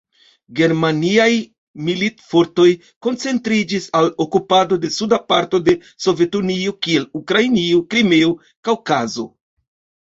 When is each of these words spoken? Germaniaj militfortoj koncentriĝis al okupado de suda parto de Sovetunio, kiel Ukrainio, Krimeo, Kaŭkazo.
Germaniaj 0.59 1.27
militfortoj 1.89 2.65
koncentriĝis 3.09 3.85
al 4.01 4.09
okupado 4.27 4.81
de 4.87 4.93
suda 4.97 5.21
parto 5.33 5.61
de 5.69 5.77
Sovetunio, 6.09 6.77
kiel 6.89 7.09
Ukrainio, 7.23 7.89
Krimeo, 7.95 8.35
Kaŭkazo. 8.69 9.31